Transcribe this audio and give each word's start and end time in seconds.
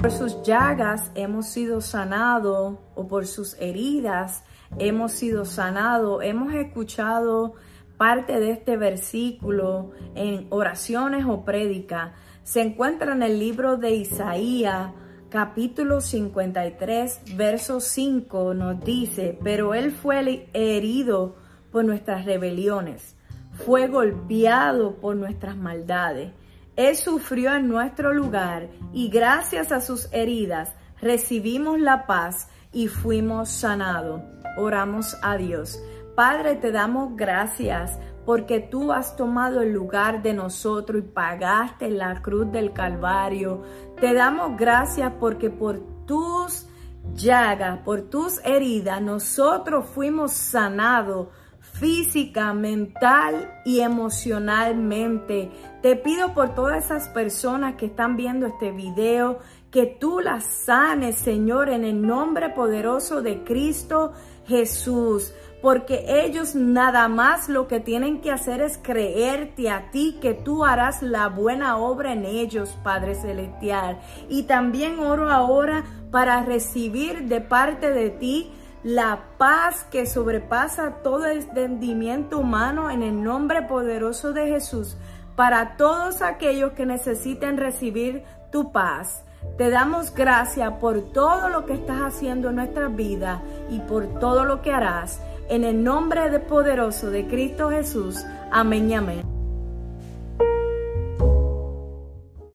Por 0.00 0.12
sus 0.12 0.42
llagas 0.42 1.10
hemos 1.14 1.46
sido 1.46 1.82
sanados 1.82 2.78
o 2.94 3.06
por 3.06 3.26
sus 3.26 3.54
heridas 3.60 4.44
hemos 4.78 5.12
sido 5.12 5.44
sanados. 5.44 6.24
Hemos 6.24 6.54
escuchado 6.54 7.52
parte 7.98 8.40
de 8.40 8.52
este 8.52 8.78
versículo 8.78 9.90
en 10.14 10.46
oraciones 10.48 11.26
o 11.26 11.44
prédica. 11.44 12.14
Se 12.44 12.62
encuentra 12.62 13.12
en 13.12 13.22
el 13.22 13.38
libro 13.38 13.76
de 13.76 13.90
Isaías 13.90 14.92
capítulo 15.28 16.00
53, 16.00 17.36
verso 17.36 17.78
5 17.78 18.54
nos 18.54 18.82
dice, 18.82 19.38
pero 19.44 19.74
él 19.74 19.92
fue 19.92 20.48
herido 20.54 21.36
por 21.70 21.84
nuestras 21.84 22.24
rebeliones, 22.24 23.16
fue 23.52 23.86
golpeado 23.86 24.96
por 24.96 25.14
nuestras 25.14 25.58
maldades. 25.58 26.32
Él 26.80 26.96
sufrió 26.96 27.54
en 27.54 27.68
nuestro 27.68 28.14
lugar 28.14 28.70
y 28.94 29.10
gracias 29.10 29.70
a 29.70 29.82
sus 29.82 30.10
heridas 30.14 30.72
recibimos 31.02 31.78
la 31.78 32.06
paz 32.06 32.48
y 32.72 32.88
fuimos 32.88 33.50
sanados. 33.50 34.22
Oramos 34.56 35.14
a 35.20 35.36
Dios. 35.36 35.78
Padre, 36.16 36.54
te 36.54 36.72
damos 36.72 37.16
gracias 37.16 37.98
porque 38.24 38.60
tú 38.60 38.92
has 38.92 39.14
tomado 39.14 39.60
el 39.60 39.74
lugar 39.74 40.22
de 40.22 40.32
nosotros 40.32 41.02
y 41.04 41.06
pagaste 41.06 41.90
la 41.90 42.22
cruz 42.22 42.50
del 42.50 42.72
Calvario. 42.72 43.62
Te 44.00 44.14
damos 44.14 44.56
gracias 44.56 45.12
porque 45.20 45.50
por 45.50 45.80
tus 46.06 46.66
llagas, 47.12 47.80
por 47.80 48.08
tus 48.08 48.42
heridas, 48.42 49.02
nosotros 49.02 49.84
fuimos 49.84 50.32
sanados 50.32 51.28
física, 51.60 52.52
mental 52.52 53.50
y 53.64 53.80
emocionalmente. 53.80 55.50
Te 55.82 55.96
pido 55.96 56.34
por 56.34 56.54
todas 56.54 56.84
esas 56.84 57.08
personas 57.08 57.76
que 57.76 57.86
están 57.86 58.16
viendo 58.16 58.46
este 58.46 58.70
video, 58.70 59.38
que 59.70 59.86
tú 59.86 60.20
las 60.20 60.44
sanes, 60.44 61.16
Señor, 61.16 61.70
en 61.70 61.84
el 61.84 62.02
nombre 62.02 62.50
poderoso 62.50 63.22
de 63.22 63.44
Cristo 63.44 64.12
Jesús 64.46 65.32
porque 65.62 66.24
ellos 66.24 66.54
nada 66.54 67.08
más 67.08 67.48
lo 67.48 67.68
que 67.68 67.80
tienen 67.80 68.20
que 68.20 68.30
hacer 68.30 68.62
es 68.62 68.78
creerte 68.78 69.70
a 69.70 69.90
ti 69.90 70.18
que 70.20 70.32
tú 70.32 70.64
harás 70.64 71.02
la 71.02 71.28
buena 71.28 71.76
obra 71.76 72.12
en 72.12 72.24
ellos, 72.24 72.78
Padre 72.82 73.14
Celestial. 73.14 74.00
Y 74.28 74.44
también 74.44 74.98
oro 74.98 75.30
ahora 75.30 75.84
para 76.10 76.42
recibir 76.42 77.28
de 77.28 77.40
parte 77.40 77.92
de 77.92 78.10
ti 78.10 78.52
la 78.82 79.24
paz 79.36 79.84
que 79.90 80.06
sobrepasa 80.06 81.02
todo 81.02 81.26
entendimiento 81.26 82.38
humano 82.38 82.90
en 82.90 83.02
el 83.02 83.22
nombre 83.22 83.62
poderoso 83.62 84.32
de 84.32 84.48
Jesús 84.48 84.96
para 85.36 85.76
todos 85.76 86.22
aquellos 86.22 86.72
que 86.72 86.86
necesiten 86.86 87.56
recibir 87.56 88.24
tu 88.50 88.72
paz. 88.72 89.24
Te 89.56 89.70
damos 89.70 90.14
gracias 90.14 90.72
por 90.74 91.12
todo 91.12 91.48
lo 91.48 91.64
que 91.64 91.74
estás 91.74 92.00
haciendo 92.00 92.50
en 92.50 92.56
nuestra 92.56 92.88
vida 92.88 93.42
y 93.70 93.80
por 93.80 94.18
todo 94.18 94.44
lo 94.44 94.62
que 94.62 94.72
harás. 94.72 95.20
En 95.48 95.64
el 95.64 95.82
nombre 95.82 96.30
de 96.30 96.40
poderoso 96.40 97.10
de 97.10 97.26
Cristo 97.26 97.70
Jesús. 97.70 98.24
Amén 98.50 98.90
y 98.90 98.94
amén. 98.94 99.39